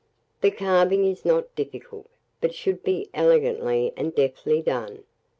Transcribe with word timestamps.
The 0.41 0.49
carving 0.49 1.05
is 1.05 1.25
not 1.25 1.53
difficult, 1.53 2.09
but 2.41 2.55
should 2.55 2.81
be 2.81 3.11
elegantly 3.13 3.93
and 3.95 4.15
deftly 4.15 4.59
done. 4.59 5.03